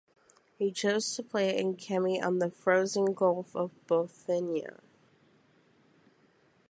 [0.57, 4.79] He chose to play it in Kemi on the frozen Gulf of Bothnia.